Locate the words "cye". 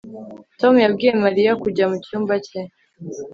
2.45-2.59